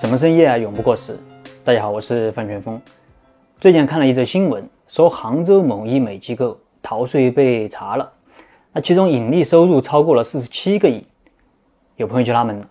[0.00, 1.14] 什么生意啊，永不过时。
[1.62, 2.80] 大家好，我是范全峰。
[3.60, 8.10] 最近看了一则新闻，说杭州某医美机构逃税被查了，
[8.72, 11.06] 那其中盈利收入超过了四十七个亿。
[11.96, 12.66] 有朋友就纳闷了，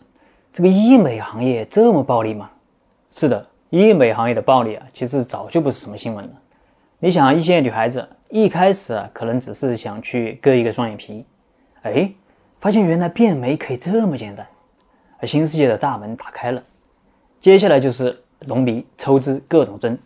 [0.52, 2.50] 这个医美行业这么暴利吗？
[3.11, 6.32] 是的，医美行业的暴利啊，其实早就不是什么新闻了。
[6.98, 11.23] 你想，一些女孩子一开始啊，可能只是想去割一个双眼皮，
[11.84, 12.11] 哎，
[12.59, 14.43] 发现原来变美可以这么简单。
[15.20, 16.64] 而新世界的大门打开了，
[17.42, 19.97] 接下来就是隆鼻、抽脂、各种针。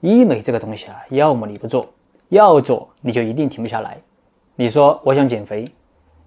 [0.00, 1.88] 医美这个东西啊，要么你不做，
[2.28, 3.98] 要做你就一定停不下来。
[4.54, 5.72] 你说我想减肥，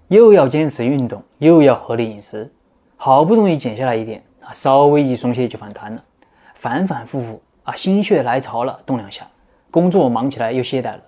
[0.08, 2.52] 又要坚持运动，又要合理饮食，
[2.98, 6.04] 好不容易减下来一点，啊，稍微一松懈就反弹了，
[6.56, 9.30] 反反复复啊，心血来潮了动两下，
[9.70, 11.02] 工作忙起来又懈怠了，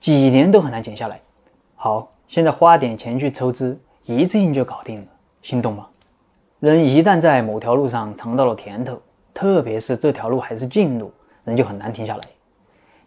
[0.00, 1.20] 几年都很难减下来。
[1.74, 5.06] 好，现在花点钱去抽脂，一次性就搞定了，
[5.42, 5.88] 心动吗？
[6.62, 8.96] 人一旦在某条路上尝到了甜头，
[9.34, 12.22] 特别是这条路还是近路，人就很难停下来。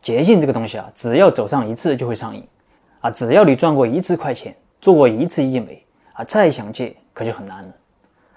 [0.02, 2.46] 捷径这个东西啊，只要走上一次就会上瘾
[3.00, 3.10] 啊！
[3.10, 7.74] 只要你赚过一次快钱，做过一次医美啊，再想戒可就很难了。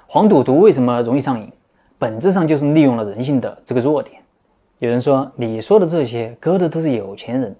[0.07, 1.51] 黄赌毒为什么容易上瘾？
[1.99, 4.23] 本质上就是利用了人性的这个弱点。
[4.79, 7.57] 有人说，你说的这些割的都是有钱人，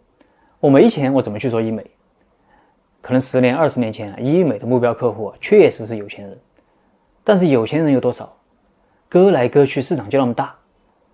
[0.61, 1.85] 我没钱，我怎么去做医美？
[3.01, 6.39] 可能十年、二十年前，医美的目标客户确实是有钱人。
[7.29, 8.35] 但是有钱人有多少？
[9.07, 10.57] 割来割去，市场就那么大。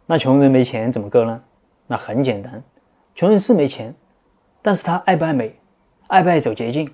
[0.07, 1.43] 那穷人没钱怎么割呢？
[1.89, 2.63] 那很简单，
[3.17, 3.93] 穷人是没钱，
[4.63, 5.59] 但是他爱不爱美，
[6.07, 6.89] 爱不爱走捷径？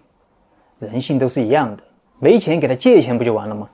[0.78, 1.82] 人性都是一样的，
[2.18, 3.68] 没钱给他借钱不就完了吗？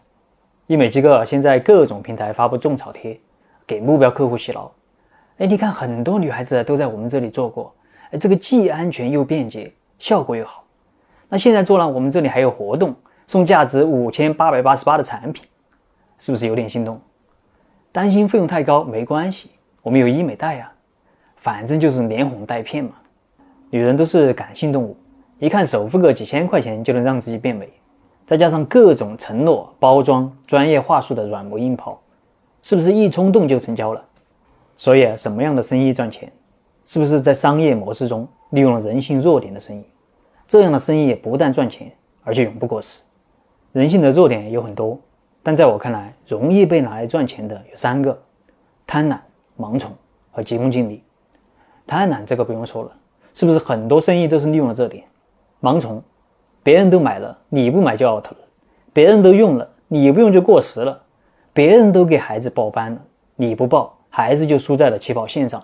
[0.66, 3.16] 医美机构现在各种平台发布种草贴，
[3.64, 4.72] 给目标客户洗脑。
[5.38, 7.72] 哎，你看很多女孩子都在我们这里做过，
[8.10, 10.64] 哎，这个既安全又便捷，效果又好。
[11.28, 12.92] 那现在做了，我们这里还有活动。
[13.26, 15.44] 送价值五千八百八十八的产品，
[16.16, 17.00] 是不是有点心动？
[17.90, 19.50] 担心费用太高没关系，
[19.82, 20.72] 我们有医美贷啊，
[21.34, 22.92] 反正就是连哄带骗嘛。
[23.70, 24.96] 女人都是感性动物，
[25.40, 27.68] 一看首付个几千块钱就能让自己变美，
[28.24, 32.00] 再加上各种承诺、包装、专业话术的软磨硬泡，
[32.62, 34.04] 是不是一冲动就成交了？
[34.76, 36.30] 所以啊，什么样的生意赚钱？
[36.84, 39.84] 是不是在商业模式中利用了人性弱点的生意？
[40.46, 41.90] 这样的生意不但赚钱，
[42.22, 43.02] 而且永不过时。
[43.76, 44.98] 人性的弱点有很多，
[45.42, 48.18] 但在我看来，容易被拿来赚钱的有三个：
[48.86, 49.18] 贪婪、
[49.58, 49.92] 盲从
[50.30, 51.02] 和急功近利。
[51.86, 52.92] 贪婪这个不用说了，
[53.34, 55.04] 是不是很多生意都是利用了这点？
[55.60, 56.02] 盲从，
[56.62, 58.36] 别人都买了，你不买就 out 了；
[58.94, 60.98] 别人都用了，你不用就过时了；
[61.52, 63.02] 别人都给孩子报班了，
[63.34, 65.62] 你不报，孩子就输在了起跑线上。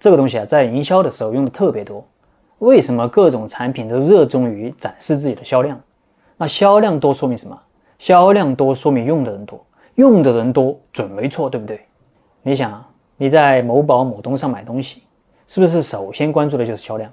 [0.00, 2.02] 这个东西啊，在营销的时候用的特别多。
[2.60, 5.78] 为什么各种产品都热衷于展示自己的销量？
[6.36, 7.58] 那销量多说明什么？
[7.98, 9.64] 销量多说明用的人多，
[9.94, 11.86] 用的人多准没错，对不对？
[12.42, 15.02] 你想啊，你在某宝、某东上买东西，
[15.46, 17.10] 是不是首先关注的就是销量？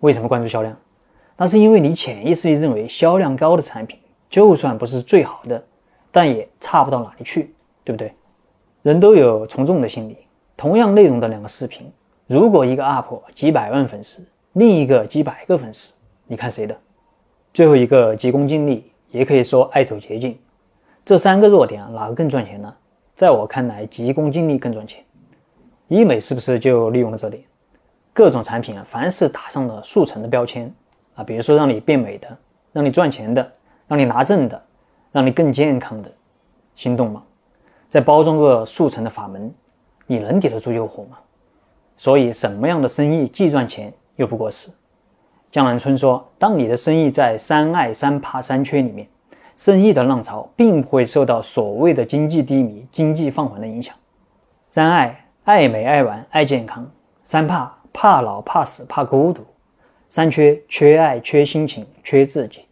[0.00, 0.76] 为什么关注销量？
[1.36, 3.98] 那是因为你潜意识里认为销量高的产品，
[4.30, 5.62] 就算不是最好的，
[6.10, 7.54] 但也差不到哪里去，
[7.84, 8.12] 对不对？
[8.82, 10.16] 人都有从众的心理。
[10.56, 11.92] 同样内容的两个视频，
[12.26, 15.92] 如果一个 UP 几百万粉丝，另一个几百个粉丝，
[16.26, 16.76] 你看谁的？
[17.58, 20.38] 最后一个急功近利，也可以说爱走捷径，
[21.04, 22.72] 这三个弱点啊，哪个更赚钱呢？
[23.16, 25.04] 在我看来，急功近利更赚钱。
[25.88, 27.42] 医美是不是就利用了这点？
[28.12, 30.72] 各种产品啊，凡是打上了速成的标签
[31.16, 32.38] 啊，比如说让你变美的，
[32.72, 33.52] 让你赚钱的，
[33.88, 34.62] 让你拿证的，
[35.10, 36.08] 让你更健康的，
[36.76, 37.24] 心动吗？
[37.88, 39.52] 再包装个速成的法门，
[40.06, 41.18] 你能抵得住诱惑吗？
[41.96, 44.70] 所以，什么样的生意既赚钱又不过时？
[45.50, 49.08] 江南春说：“当你的生意在三爱、三怕、三缺里面，
[49.56, 53.94] 生意的浪潮并不会受到所谓的经济低迷、经济放缓的影响。
[54.68, 56.84] 三爱：爱美、爱玩、爱健康；
[57.24, 59.40] 三怕：怕老、怕死、怕孤独；
[60.10, 62.66] 三缺：缺爱、缺心情、缺自己。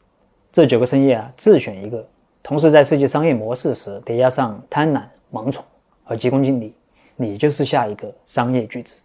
[0.53, 2.07] 这九个生意啊，自选一个，
[2.43, 5.01] 同时在设计商业模式时叠加上贪婪、
[5.33, 5.65] 盲从
[6.05, 6.75] 和急功近利，
[7.17, 9.03] 你就是下一个商业巨子。”